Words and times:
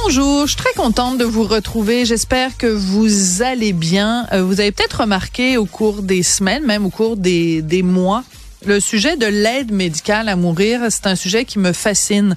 Bonjour, 0.00 0.46
je 0.46 0.52
suis 0.52 0.56
très 0.56 0.72
contente 0.72 1.18
de 1.18 1.24
vous 1.24 1.42
retrouver. 1.42 2.06
J'espère 2.06 2.56
que 2.56 2.66
vous 2.66 3.42
allez 3.42 3.74
bien. 3.74 4.26
Euh, 4.32 4.42
vous 4.42 4.58
avez 4.58 4.72
peut-être 4.72 5.02
remarqué 5.02 5.58
au 5.58 5.66
cours 5.66 6.00
des 6.00 6.22
semaines, 6.22 6.64
même 6.64 6.86
au 6.86 6.88
cours 6.88 7.18
des, 7.18 7.60
des 7.60 7.82
mois, 7.82 8.24
le 8.64 8.80
sujet 8.80 9.18
de 9.18 9.26
l'aide 9.26 9.70
médicale 9.70 10.30
à 10.30 10.36
mourir, 10.36 10.80
c'est 10.88 11.06
un 11.06 11.14
sujet 11.14 11.44
qui 11.44 11.58
me 11.58 11.74
fascine 11.74 12.36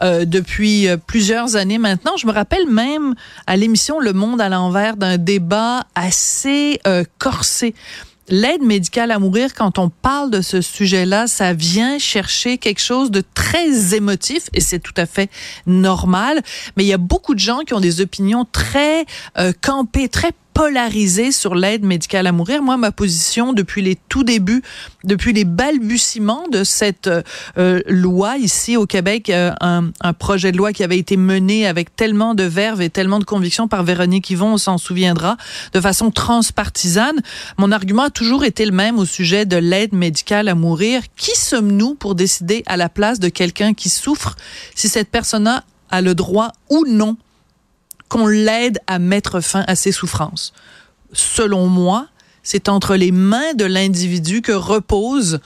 euh, 0.00 0.24
depuis 0.24 0.88
euh, 0.88 0.96
plusieurs 0.96 1.56
années 1.56 1.76
maintenant. 1.76 2.16
Je 2.16 2.26
me 2.26 2.32
rappelle 2.32 2.66
même 2.70 3.14
à 3.46 3.58
l'émission 3.58 4.00
Le 4.00 4.14
Monde 4.14 4.40
à 4.40 4.48
l'envers 4.48 4.96
d'un 4.96 5.18
débat 5.18 5.84
assez 5.94 6.80
corsé 7.18 7.74
l'aide 8.28 8.62
médicale 8.62 9.10
à 9.10 9.18
mourir, 9.18 9.54
quand 9.54 9.78
on 9.78 9.88
parle 9.88 10.30
de 10.30 10.40
ce 10.40 10.60
sujet-là, 10.60 11.26
ça 11.26 11.52
vient 11.52 11.98
chercher 11.98 12.58
quelque 12.58 12.80
chose 12.80 13.10
de 13.10 13.22
très 13.34 13.94
émotif 13.94 14.48
et 14.52 14.60
c'est 14.60 14.78
tout 14.78 14.94
à 14.96 15.06
fait 15.06 15.30
normal. 15.66 16.42
Mais 16.76 16.84
il 16.84 16.88
y 16.88 16.92
a 16.92 16.98
beaucoup 16.98 17.34
de 17.34 17.40
gens 17.40 17.60
qui 17.60 17.74
ont 17.74 17.80
des 17.80 18.00
opinions 18.00 18.46
très 18.50 19.04
euh, 19.38 19.52
campées, 19.60 20.08
très 20.08 20.32
polarisé 20.54 21.32
sur 21.32 21.56
l'aide 21.56 21.84
médicale 21.84 22.28
à 22.28 22.32
mourir. 22.32 22.62
Moi, 22.62 22.76
ma 22.76 22.92
position 22.92 23.52
depuis 23.52 23.82
les 23.82 23.96
tout 24.08 24.22
débuts, 24.22 24.62
depuis 25.02 25.32
les 25.32 25.44
balbutiements 25.44 26.46
de 26.50 26.62
cette 26.62 27.10
euh, 27.58 27.80
loi 27.88 28.38
ici 28.38 28.76
au 28.76 28.86
Québec, 28.86 29.30
euh, 29.30 29.52
un, 29.60 29.90
un, 30.00 30.12
projet 30.12 30.52
de 30.52 30.56
loi 30.56 30.72
qui 30.72 30.84
avait 30.84 30.96
été 30.96 31.16
mené 31.16 31.66
avec 31.66 31.94
tellement 31.96 32.34
de 32.34 32.44
verve 32.44 32.80
et 32.80 32.88
tellement 32.88 33.18
de 33.18 33.24
conviction 33.24 33.66
par 33.66 33.82
Véronique 33.82 34.30
Yvon, 34.30 34.54
on 34.54 34.58
s'en 34.58 34.78
souviendra, 34.78 35.36
de 35.72 35.80
façon 35.80 36.12
transpartisane. 36.12 37.20
Mon 37.58 37.72
argument 37.72 38.04
a 38.04 38.10
toujours 38.10 38.44
été 38.44 38.64
le 38.64 38.72
même 38.72 38.98
au 38.98 39.04
sujet 39.04 39.46
de 39.46 39.56
l'aide 39.56 39.92
médicale 39.92 40.48
à 40.48 40.54
mourir. 40.54 41.02
Qui 41.16 41.36
sommes-nous 41.36 41.94
pour 41.96 42.14
décider 42.14 42.62
à 42.66 42.76
la 42.76 42.88
place 42.88 43.18
de 43.18 43.28
quelqu'un 43.28 43.74
qui 43.74 43.90
souffre 43.90 44.36
si 44.76 44.88
cette 44.88 45.10
personne-là 45.10 45.64
a 45.90 46.00
le 46.00 46.14
droit 46.14 46.52
ou 46.70 46.84
non 46.86 47.16
qu'on 48.14 48.28
l'aide 48.28 48.78
à 48.86 49.00
mettre 49.00 49.40
fin 49.40 49.64
à 49.66 49.74
ses 49.74 49.90
souffrances. 49.90 50.52
Selon 51.12 51.66
moi, 51.66 52.06
c'est 52.44 52.68
entre 52.68 52.94
les 52.94 53.10
mains 53.10 53.54
de 53.54 53.64
l'individu 53.64 54.40
que 54.40 54.52
repose 54.52 55.40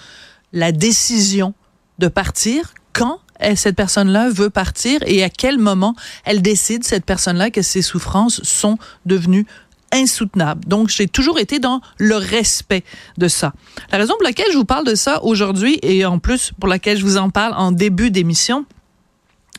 la 0.53 0.71
décision 0.71 1.55
de 1.99 2.09
partir 2.09 2.75
quand 2.93 3.21
cette 3.55 3.75
personne-là 3.75 4.29
veut 4.29 4.51
partir 4.51 5.01
et 5.07 5.25
à 5.25 5.31
quel 5.31 5.57
moment 5.57 5.95
elle 6.27 6.43
décide, 6.43 6.85
cette 6.85 7.07
personne-là, 7.07 7.51
que 7.51 7.63
ses 7.63 7.81
souffrances 7.81 8.43
sont 8.43 8.77
devenues 9.07 9.47
insoutenables. 9.91 10.67
Donc, 10.67 10.91
j'ai 10.91 11.09
toujours 11.09 11.39
été 11.39 11.61
dans 11.61 11.81
le 11.97 12.17
respect 12.17 12.85
de 13.17 13.29
ça. 13.29 13.55
La 13.93 13.97
raison 13.97 14.13
pour 14.13 14.25
laquelle 14.25 14.53
je 14.53 14.59
vous 14.59 14.67
parle 14.67 14.85
de 14.85 14.95
ça 14.95 15.25
aujourd'hui 15.25 15.79
et 15.81 16.05
en 16.05 16.19
plus 16.19 16.53
pour 16.61 16.69
laquelle 16.69 16.99
je 16.99 17.05
vous 17.05 17.17
en 17.17 17.31
parle 17.31 17.55
en 17.55 17.73
début 17.73 18.11
d'émission, 18.11 18.67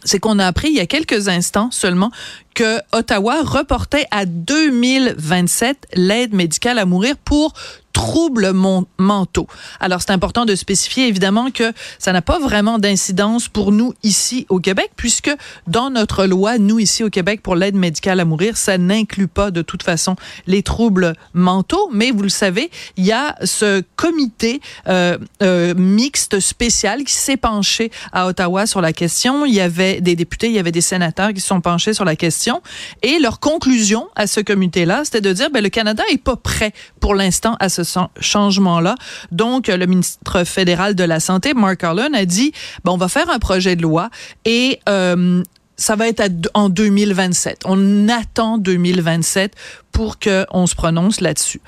c'est 0.06 0.20
qu'on 0.20 0.40
a 0.40 0.46
appris 0.46 0.70
il 0.70 0.76
y 0.76 0.80
a 0.80 0.86
quelques 0.86 1.28
instants 1.28 1.72
seulement 1.72 2.12
que 2.60 2.82
Ottawa 2.92 3.42
reportait 3.42 4.06
à 4.12 4.26
2027 4.26 5.88
l'aide 5.94 6.34
médicale 6.34 6.78
à 6.78 6.84
mourir 6.86 7.16
pour 7.24 7.54
troubles 8.00 8.54
mentaux. 8.98 9.48
Alors, 9.82 10.02
c'est 10.02 10.12
important 10.12 10.46
de 10.46 10.56
spécifier 10.56 11.08
évidemment 11.08 11.52
que 11.52 11.74
ça 11.98 12.14
n'a 12.14 12.22
pas 12.22 12.40
vraiment 12.40 12.80
d'incidence 12.80 13.50
pour 13.50 13.74
nous 13.74 13.94
ici 14.04 14.46
au 14.48 14.60
Québec, 14.60 14.92
puisque 14.96 15.32
dans 15.68 15.90
notre 15.90 16.26
loi, 16.26 16.58
nous 16.58 16.80
ici 16.80 17.04
au 17.04 17.10
Québec, 17.10 17.42
pour 17.44 17.56
l'aide 17.56 17.76
médicale 17.76 18.22
à 18.22 18.26
mourir, 18.26 18.56
ça 18.56 18.78
n'inclut 18.78 19.28
pas 19.28 19.52
de 19.52 19.62
toute 19.62 19.84
façon 19.84 20.16
les 20.48 20.64
troubles 20.64 21.14
mentaux. 21.34 21.90
Mais 21.92 22.12
vous 22.12 22.24
le 22.24 22.30
savez, 22.30 22.72
il 22.96 23.06
y 23.06 23.12
a 23.12 23.36
ce 23.44 23.84
comité 23.98 24.62
euh, 24.88 25.18
euh, 25.44 25.74
mixte 25.76 26.40
spécial 26.40 27.04
qui 27.04 27.14
s'est 27.14 27.38
penché 27.38 27.92
à 28.14 28.28
Ottawa 28.28 28.66
sur 28.66 28.80
la 28.80 28.94
question. 28.94 29.46
Il 29.46 29.54
y 29.54 29.62
avait 29.62 30.00
des 30.00 30.16
députés, 30.16 30.48
il 30.48 30.54
y 30.54 30.60
avait 30.60 30.72
des 30.72 30.82
sénateurs 30.82 31.34
qui 31.34 31.42
se 31.42 31.48
sont 31.48 31.62
penchés 31.62 31.94
sur 31.94 32.06
la 32.06 32.16
question. 32.16 32.49
Et 33.02 33.20
leur 33.20 33.40
conclusion 33.40 34.08
à 34.16 34.28
ce 34.28 34.40
comité-là, 34.40 35.02
c'était 35.04 35.22
de 35.22 35.34
dire, 35.34 35.50
ben, 35.52 35.64
le 35.64 35.70
Canada 35.70 36.04
est 36.12 36.22
pas 36.22 36.36
prêt 36.36 36.74
pour 37.00 37.16
l'instant 37.16 37.56
à 37.60 37.70
ce 37.70 37.82
changement-là. 38.20 38.96
Donc, 39.32 39.68
le 39.68 39.86
ministre 39.86 40.44
fédéral 40.44 40.96
de 40.96 41.04
la 41.04 41.20
Santé, 41.20 41.54
Mark 41.54 41.84
Harlan, 41.84 42.14
a 42.14 42.26
dit, 42.26 42.52
bon, 42.84 42.94
on 42.94 42.98
va 42.98 43.08
faire 43.08 43.30
un 43.30 43.40
projet 43.40 43.76
de 43.76 43.82
loi 43.82 44.10
et 44.46 44.80
euh, 44.88 45.44
ça 45.78 45.96
va 45.96 46.08
être 46.08 46.22
en 46.54 46.70
2027. 46.70 47.62
On 47.66 48.10
attend 48.10 48.58
2027 48.58 49.56
pour 49.92 50.20
qu'on 50.20 50.68
se 50.68 50.76
prononce 50.76 51.22
là-dessus. 51.22 51.62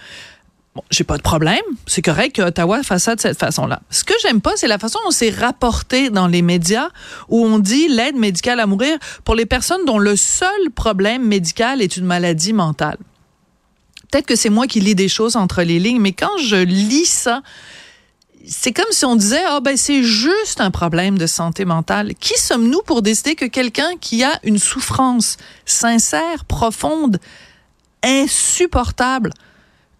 Bon, 0.73 0.83
j'ai 0.89 1.03
pas 1.03 1.17
de 1.17 1.21
problème. 1.21 1.61
C'est 1.85 2.01
correct 2.01 2.35
que 2.35 2.41
Ottawa 2.41 2.81
fasse 2.83 3.03
ça 3.03 3.15
de 3.15 3.19
cette 3.19 3.37
façon-là. 3.37 3.81
Ce 3.89 4.05
que 4.05 4.13
j'aime 4.21 4.39
pas, 4.39 4.53
c'est 4.55 4.69
la 4.69 4.77
façon 4.79 4.99
dont 5.03 5.11
c'est 5.11 5.29
rapporté 5.29 6.09
dans 6.09 6.27
les 6.27 6.41
médias 6.41 6.89
où 7.27 7.45
on 7.45 7.59
dit 7.59 7.89
l'aide 7.89 8.15
médicale 8.15 8.59
à 8.61 8.67
mourir 8.67 8.97
pour 9.25 9.35
les 9.35 9.45
personnes 9.45 9.83
dont 9.85 9.99
le 9.99 10.15
seul 10.15 10.69
problème 10.73 11.27
médical 11.27 11.81
est 11.81 11.97
une 11.97 12.05
maladie 12.05 12.53
mentale 12.53 12.97
peut-être 14.11 14.25
que 14.25 14.35
c'est 14.35 14.49
moi 14.49 14.67
qui 14.67 14.81
lis 14.81 14.95
des 14.95 15.07
choses 15.07 15.35
entre 15.35 15.63
les 15.63 15.79
lignes, 15.79 16.01
mais 16.01 16.11
quand 16.11 16.37
je 16.37 16.57
lis 16.57 17.05
ça, 17.05 17.41
c'est 18.45 18.73
comme 18.73 18.91
si 18.91 19.05
on 19.05 19.15
disait 19.15 19.43
ah 19.47 19.59
ben 19.61 19.77
c'est 19.77 20.03
juste 20.03 20.59
un 20.59 20.71
problème 20.71 21.17
de 21.17 21.27
santé 21.27 21.63
mentale. 21.63 22.13
Qui 22.15 22.37
sommes-nous 22.37 22.81
pour 22.81 23.01
décider 23.01 23.35
que 23.35 23.45
quelqu'un 23.45 23.95
qui 23.99 24.23
a 24.23 24.39
une 24.43 24.57
souffrance 24.57 25.37
sincère, 25.65 26.45
profonde, 26.45 27.19
insupportable 28.03 29.31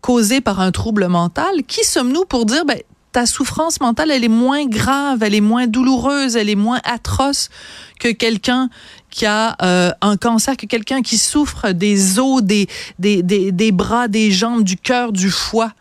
causée 0.02 0.42
par 0.42 0.60
un 0.60 0.72
trouble 0.72 1.08
mental, 1.08 1.64
qui 1.68 1.84
sommes-nous 1.84 2.26
pour 2.26 2.46
dire 2.46 2.66
ben 2.66 2.80
ta 3.12 3.26
souffrance 3.26 3.82
mentale, 3.82 4.10
elle 4.12 4.24
est 4.24 4.30
moins 4.30 4.66
grave, 4.66 5.22
elle 5.22 5.36
est 5.36 5.42
moins 5.42 5.68
douloureuse, 5.68 6.36
elle 6.36 6.50
est 6.50 6.56
moins 6.56 6.80
atroce 6.86 7.50
que 8.00 8.10
quelqu'un 8.10 8.70
qui 9.10 9.26
a 9.26 9.58
euh, 9.62 9.92
un 10.02 10.16
cancer, 10.16 10.56
que 10.56 10.66
quelqu'un 10.66 11.02
qui 11.02 11.18
souffre 11.18 11.72
des 11.72 12.20
os, 12.20 12.42
des, 12.42 12.68
des, 13.00 13.22
des, 13.22 13.52
des 13.52 13.72
bras, 13.74 14.08
des 14.08 14.32
jambes, 14.32 14.64
du 14.64 14.78
cœur, 14.78 15.12
du 15.12 15.30
foie? 15.30 15.74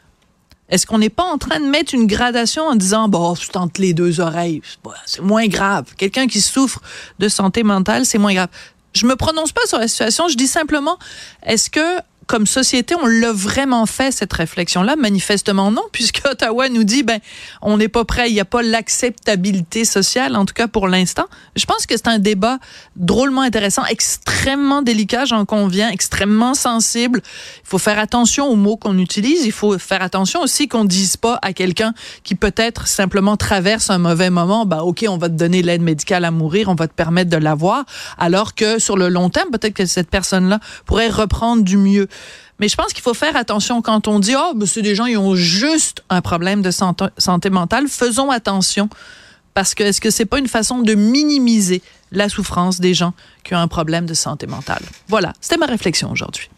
Est-ce 0.68 0.86
qu'on 0.86 0.98
n'est 0.98 1.10
pas 1.10 1.24
en 1.24 1.38
train 1.38 1.60
de 1.60 1.66
mettre 1.66 1.94
une 1.94 2.06
gradation 2.06 2.64
en 2.64 2.76
disant, 2.76 3.08
bon, 3.08 3.34
c'est 3.34 3.56
entre 3.56 3.80
les 3.80 3.92
deux 3.92 4.20
oreilles, 4.20 4.62
c'est 5.06 5.22
moins 5.22 5.46
grave. 5.46 5.84
Quelqu'un 5.96 6.26
qui 6.26 6.40
souffre 6.40 6.80
de 7.18 7.28
santé 7.28 7.62
mentale, 7.62 8.06
c'est 8.06 8.18
moins 8.18 8.34
grave. 8.34 8.48
Je 8.92 9.06
me 9.06 9.14
prononce 9.14 9.52
pas 9.52 9.66
sur 9.66 9.78
la 9.78 9.86
situation, 9.86 10.28
je 10.28 10.36
dis 10.36 10.48
simplement, 10.48 10.98
est-ce 11.44 11.70
que 11.70 12.00
comme 12.30 12.46
société, 12.46 12.94
on 12.94 13.06
l'a 13.06 13.32
vraiment 13.32 13.86
fait, 13.86 14.12
cette 14.12 14.32
réflexion-là? 14.32 14.94
Manifestement 14.94 15.72
non, 15.72 15.82
puisque 15.92 16.22
Ottawa 16.24 16.68
nous 16.68 16.84
dit, 16.84 17.02
ben, 17.02 17.18
on 17.60 17.76
n'est 17.76 17.88
pas 17.88 18.04
prêt, 18.04 18.30
il 18.30 18.34
n'y 18.34 18.40
a 18.40 18.44
pas 18.44 18.62
l'acceptabilité 18.62 19.84
sociale, 19.84 20.36
en 20.36 20.44
tout 20.44 20.54
cas 20.54 20.68
pour 20.68 20.86
l'instant. 20.86 21.26
Je 21.56 21.64
pense 21.64 21.86
que 21.86 21.96
c'est 21.96 22.06
un 22.06 22.20
débat 22.20 22.58
drôlement 22.94 23.40
intéressant, 23.40 23.84
extrêmement 23.86 24.80
délicat, 24.80 25.24
j'en 25.24 25.44
conviens, 25.44 25.90
extrêmement 25.90 26.54
sensible. 26.54 27.20
Il 27.64 27.68
faut 27.68 27.78
faire 27.78 27.98
attention 27.98 28.46
aux 28.46 28.54
mots 28.54 28.76
qu'on 28.76 28.98
utilise. 28.98 29.44
Il 29.44 29.52
faut 29.52 29.76
faire 29.78 30.00
attention 30.00 30.40
aussi 30.40 30.68
qu'on 30.68 30.84
dise 30.84 31.16
pas 31.16 31.36
à 31.42 31.52
quelqu'un 31.52 31.94
qui 32.22 32.36
peut-être 32.36 32.86
simplement 32.86 33.36
traverse 33.36 33.90
un 33.90 33.98
mauvais 33.98 34.30
moment, 34.30 34.66
ben, 34.66 34.82
OK, 34.82 35.04
on 35.08 35.18
va 35.18 35.28
te 35.28 35.34
donner 35.34 35.62
l'aide 35.62 35.82
médicale 35.82 36.24
à 36.24 36.30
mourir, 36.30 36.68
on 36.68 36.76
va 36.76 36.86
te 36.86 36.94
permettre 36.94 37.28
de 37.28 37.36
l'avoir, 37.38 37.86
alors 38.18 38.54
que 38.54 38.78
sur 38.78 38.96
le 38.96 39.08
long 39.08 39.30
terme, 39.30 39.50
peut-être 39.50 39.74
que 39.74 39.86
cette 39.86 40.10
personne-là 40.10 40.60
pourrait 40.86 41.08
reprendre 41.08 41.64
du 41.64 41.76
mieux. 41.76 42.06
Mais 42.58 42.68
je 42.68 42.76
pense 42.76 42.92
qu'il 42.92 43.02
faut 43.02 43.14
faire 43.14 43.36
attention 43.36 43.80
quand 43.80 44.06
on 44.06 44.18
dit, 44.18 44.34
oh, 44.36 44.54
c'est 44.66 44.82
des 44.82 44.94
gens 44.94 45.06
qui 45.06 45.16
ont 45.16 45.34
juste 45.34 46.02
un 46.10 46.20
problème 46.20 46.60
de 46.60 46.70
santé, 46.70 47.06
santé 47.16 47.48
mentale. 47.48 47.88
Faisons 47.88 48.30
attention. 48.30 48.88
Parce 49.54 49.74
que 49.74 49.82
est-ce 49.82 50.00
que 50.00 50.10
c'est 50.10 50.26
pas 50.26 50.38
une 50.38 50.46
façon 50.46 50.80
de 50.80 50.94
minimiser 50.94 51.82
la 52.12 52.28
souffrance 52.28 52.78
des 52.80 52.94
gens 52.94 53.14
qui 53.44 53.54
ont 53.54 53.58
un 53.58 53.68
problème 53.68 54.06
de 54.06 54.14
santé 54.14 54.46
mentale? 54.46 54.82
Voilà, 55.08 55.32
c'était 55.40 55.56
ma 55.56 55.66
réflexion 55.66 56.10
aujourd'hui. 56.12 56.48